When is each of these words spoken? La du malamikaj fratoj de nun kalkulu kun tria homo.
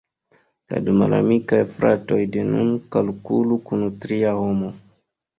La 0.73 0.77
du 0.85 0.93
malamikaj 1.01 1.59
fratoj 1.73 2.17
de 2.35 2.45
nun 2.47 2.71
kalkulu 2.95 3.59
kun 3.67 3.85
tria 4.07 4.33
homo. 4.39 4.71